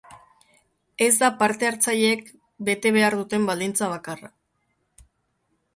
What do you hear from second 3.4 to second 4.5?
baldintza bakarra.